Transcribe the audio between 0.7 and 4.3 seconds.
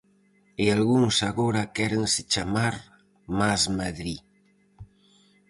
algúns agora quérense chamar Más Madrid.